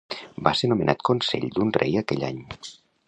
Va 0.47 0.53
ser 0.61 0.69
nomenat 0.71 1.03
Consell 1.09 1.45
d'un 1.59 1.75
rei 1.77 2.01
aquell 2.01 2.25
any. 2.31 2.41